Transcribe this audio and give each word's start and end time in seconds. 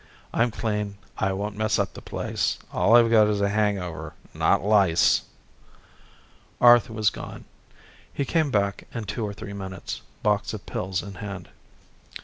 "I'm 0.33 0.49
clean. 0.49 0.97
I 1.19 1.31
won't 1.31 1.55
mess 1.55 1.77
up 1.77 1.93
the 1.93 2.01
place. 2.01 2.57
All 2.73 2.95
I've 2.95 3.11
got 3.11 3.27
is 3.27 3.39
a 3.39 3.49
hangover, 3.49 4.15
not 4.33 4.63
lice." 4.63 5.21
Arth 6.59 6.89
was 6.89 7.11
gone. 7.11 7.45
He 8.11 8.25
came 8.25 8.49
back 8.49 8.87
in 8.95 9.03
two 9.03 9.23
or 9.23 9.31
three 9.35 9.53
minutes, 9.53 10.01
box 10.23 10.55
of 10.55 10.65
pills 10.65 11.03
in 11.03 11.13
hand. 11.21 11.49